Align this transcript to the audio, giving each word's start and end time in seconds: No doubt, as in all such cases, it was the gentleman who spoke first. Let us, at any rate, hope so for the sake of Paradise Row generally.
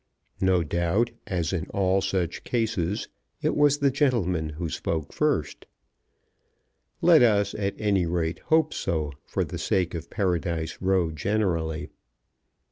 No 0.41 0.63
doubt, 0.63 1.11
as 1.27 1.53
in 1.53 1.67
all 1.67 2.01
such 2.01 2.43
cases, 2.43 3.07
it 3.43 3.55
was 3.55 3.77
the 3.77 3.91
gentleman 3.91 4.49
who 4.49 4.67
spoke 4.67 5.13
first. 5.13 5.67
Let 7.03 7.21
us, 7.21 7.53
at 7.53 7.75
any 7.79 8.07
rate, 8.07 8.39
hope 8.45 8.73
so 8.73 9.13
for 9.27 9.43
the 9.43 9.59
sake 9.59 9.93
of 9.93 10.09
Paradise 10.09 10.79
Row 10.81 11.11
generally. 11.11 11.91